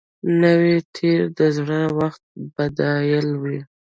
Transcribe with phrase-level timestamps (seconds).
[0.41, 2.23] نوی تېر د زاړه وخت
[2.55, 3.59] بدیل وي